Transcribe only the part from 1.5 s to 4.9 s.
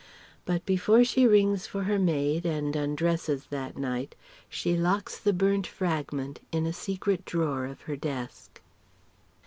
for her maid and undresses that night, she